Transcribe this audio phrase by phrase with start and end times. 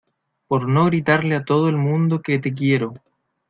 [0.47, 2.95] por no gritarle a todo el mundo que te quiero